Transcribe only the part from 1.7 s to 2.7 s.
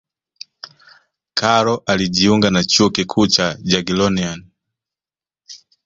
alijiunga na